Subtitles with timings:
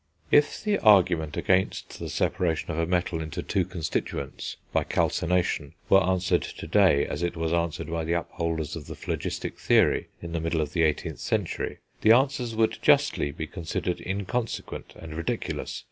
[0.31, 6.03] If the argument against the separation of a metal into two constituents, by calcination, were
[6.03, 10.31] answered to day as it was answered by the upholders of the phlogistic theory, in
[10.31, 15.79] the middle of the 18th century, the answers would justly be considered inconsequent and ridiculous.